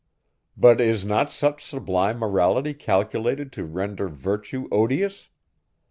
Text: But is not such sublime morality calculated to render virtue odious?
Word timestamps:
But 0.57 0.81
is 0.81 1.05
not 1.05 1.31
such 1.31 1.63
sublime 1.63 2.17
morality 2.17 2.73
calculated 2.73 3.51
to 3.51 3.65
render 3.65 4.07
virtue 4.09 4.67
odious? 4.71 5.29